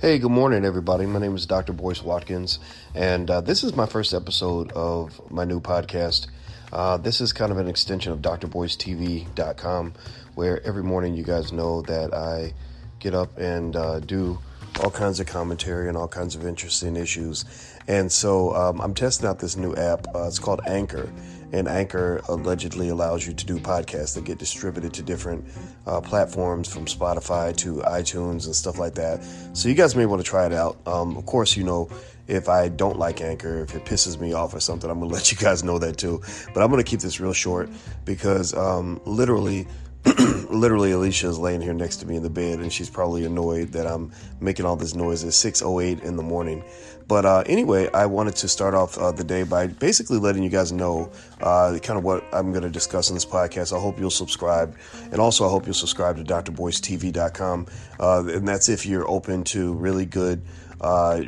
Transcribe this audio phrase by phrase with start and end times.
[0.00, 1.04] Hey, good morning, everybody.
[1.04, 1.74] My name is Dr.
[1.74, 2.58] Boyce Watkins,
[2.94, 6.26] and uh, this is my first episode of my new podcast.
[6.72, 9.92] Uh, this is kind of an extension of drboycetv.com,
[10.36, 12.54] where every morning you guys know that I
[12.98, 14.38] get up and uh, do
[14.82, 17.44] all kinds of commentary and all kinds of interesting issues.
[17.86, 20.06] And so um, I'm testing out this new app.
[20.14, 21.12] Uh, it's called Anchor.
[21.52, 25.44] And Anchor allegedly allows you to do podcasts that get distributed to different
[25.86, 29.22] uh, platforms from Spotify to iTunes and stuff like that.
[29.52, 30.78] So you guys may want to try it out.
[30.86, 31.90] Um, of course, you know,
[32.28, 35.14] if I don't like Anchor, if it pisses me off or something, I'm going to
[35.14, 36.22] let you guys know that too.
[36.54, 37.68] But I'm going to keep this real short
[38.04, 39.66] because um, literally,
[40.50, 43.68] literally Alicia is laying here next to me in the bed and she's probably annoyed
[43.72, 46.64] that I'm making all this noise at 6:08 in the morning.
[47.10, 50.48] But uh, anyway, I wanted to start off uh, the day by basically letting you
[50.48, 53.76] guys know uh, kind of what I'm going to discuss in this podcast.
[53.76, 54.76] I hope you'll subscribe,
[55.10, 57.66] and also I hope you'll subscribe to drboycetv.com,
[57.98, 60.40] uh, and that's if you're open to really good
[60.80, 61.20] uh,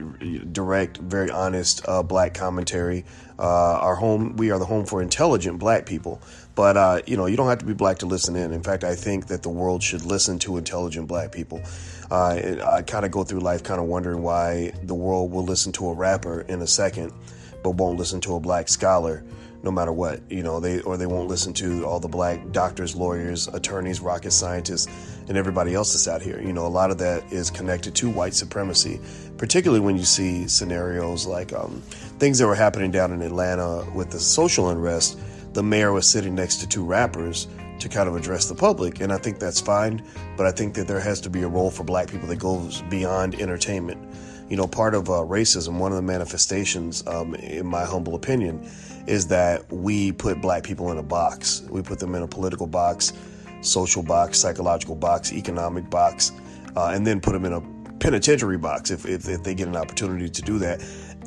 [0.52, 3.04] direct, very honest uh, black commentary.
[3.38, 6.20] Uh, our home, we are the home for intelligent black people.
[6.54, 8.52] But uh, you know, you don't have to be black to listen in.
[8.52, 11.60] In fact, I think that the world should listen to intelligent black people.
[12.10, 15.88] I kind of go through life kind of wondering why the world will listen to
[15.88, 17.10] a rapper in a second,
[17.62, 19.24] but won't listen to a black scholar
[19.62, 20.20] no matter what.
[20.30, 24.32] You know, they or they won't listen to all the black doctors, lawyers, attorneys, rocket
[24.32, 24.88] scientists,
[25.28, 26.40] and everybody else that's out here.
[26.40, 29.00] You know, a lot of that is connected to white supremacy,
[29.36, 31.80] particularly when you see scenarios like um,
[32.18, 35.18] things that were happening down in Atlanta with the social unrest.
[35.52, 37.46] The mayor was sitting next to two rappers
[37.78, 40.02] to kind of address the public, and I think that's fine.
[40.36, 42.80] But I think that there has to be a role for black people that goes
[42.82, 44.00] beyond entertainment.
[44.52, 48.68] You know, part of uh, racism, one of the manifestations, um, in my humble opinion,
[49.06, 51.62] is that we put black people in a box.
[51.70, 53.14] We put them in a political box,
[53.62, 56.32] social box, psychological box, economic box,
[56.76, 57.62] uh, and then put them in a
[57.98, 60.82] penitentiary box if, if, if they get an opportunity to do that.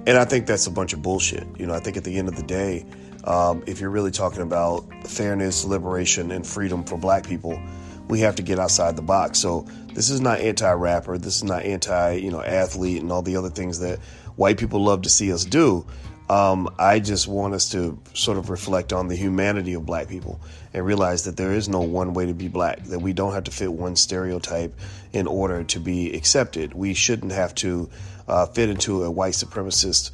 [0.05, 1.47] And I think that's a bunch of bullshit.
[1.57, 2.85] You know, I think at the end of the day,
[3.23, 7.59] um, if you're really talking about fairness, liberation, and freedom for black people,
[8.07, 9.39] we have to get outside the box.
[9.39, 11.17] So this is not anti-rapper.
[11.17, 13.99] This is not anti, you know, athlete and all the other things that
[14.35, 15.85] white people love to see us do.
[16.27, 20.41] Um, I just want us to sort of reflect on the humanity of black people
[20.73, 23.43] and realize that there is no one way to be black, that we don't have
[23.43, 24.73] to fit one stereotype
[25.13, 26.73] in order to be accepted.
[26.73, 27.89] We shouldn't have to
[28.27, 30.11] uh, fit into a white supremacist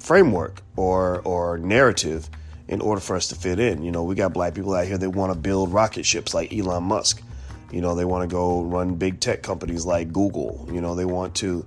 [0.00, 2.28] framework or, or narrative
[2.68, 3.82] in order for us to fit in.
[3.82, 6.52] You know, we got black people out here that want to build rocket ships like
[6.52, 7.22] Elon Musk.
[7.70, 10.68] You know, they want to go run big tech companies like Google.
[10.72, 11.64] You know, they want to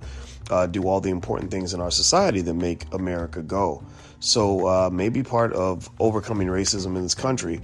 [0.50, 3.82] uh, do all the important things in our society that make America go.
[4.20, 7.60] So uh, maybe part of overcoming racism in this country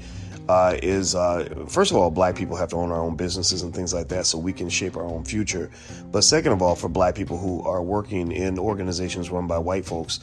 [0.48, 3.74] uh, is uh, first of all, black people have to own our own businesses and
[3.74, 5.70] things like that so we can shape our own future.
[6.12, 9.84] But second of all, for black people who are working in organizations run by white
[9.84, 10.20] folks,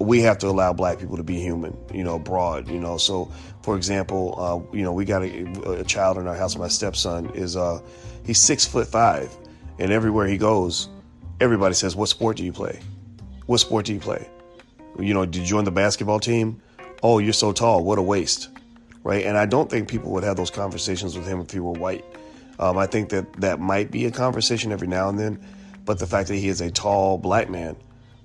[0.00, 2.96] we have to allow black people to be human, you know, abroad, you know.
[2.96, 3.30] So,
[3.62, 6.56] for example, uh, you know, we got a, a, child in our house.
[6.56, 7.80] My stepson is, uh,
[8.24, 9.30] he's six foot five,
[9.78, 10.88] and everywhere he goes,
[11.38, 12.80] everybody says, What sport do you play?
[13.44, 14.26] What sport do you play?
[14.98, 16.62] You know, did you join the basketball team?
[17.02, 17.84] Oh, you're so tall.
[17.84, 18.48] What a waste.
[19.02, 19.24] Right.
[19.24, 22.04] And I don't think people would have those conversations with him if he were white.
[22.58, 25.42] Um, I think that that might be a conversation every now and then.
[25.86, 27.76] But the fact that he is a tall black man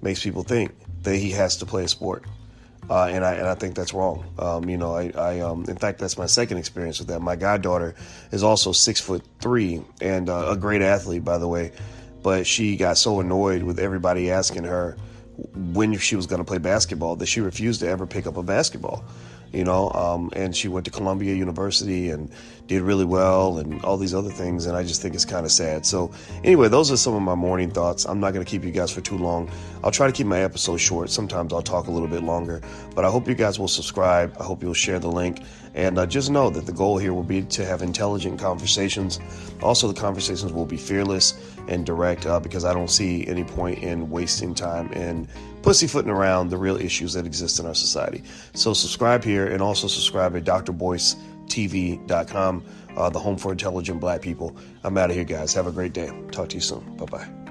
[0.06, 0.72] makes people think
[1.04, 2.24] that he has to play a sport.
[2.90, 4.24] Uh, and I and I think that's wrong.
[4.38, 7.20] Um, you know, I, I um, in fact that's my second experience with that.
[7.20, 7.96] My goddaughter
[8.32, 11.72] is also six foot three and uh, a great athlete, by the way
[12.26, 14.98] but she got so annoyed with everybody asking her
[15.74, 18.44] when she was going to play basketball that she refused to ever pick up a
[18.44, 19.04] basketball
[19.56, 19.90] you know?
[19.92, 22.30] Um, and she went to columbia university and
[22.68, 25.52] did really well and all these other things and i just think it's kind of
[25.52, 25.86] sad.
[25.86, 26.12] So
[26.44, 28.06] anyway those are some of my morning thoughts.
[28.06, 29.50] I'm not going to keep you guys for too long.
[29.84, 31.10] I'll try to keep my episodes short.
[31.10, 32.62] Sometimes i'll talk a little bit longer
[32.94, 34.36] but i hope you guys will subscribe.
[34.40, 35.42] I hope you'll share the link.
[35.74, 39.20] And uh, just know that the goal here will be to have intelligent conversations.
[39.62, 41.34] Also the conversations will be fearless
[41.68, 45.28] and direct uh, because i don't see any point in wasting time in
[45.62, 48.24] pussyfooting around the real issues that exist in our society
[48.54, 51.16] so subscribe here and also subscribe at drboyce.com
[52.96, 54.56] uh, the home for intelligent black people.
[54.84, 55.54] I'm out of here, guys.
[55.54, 56.12] Have a great day.
[56.32, 56.96] Talk to you soon.
[56.98, 57.45] Bye bye.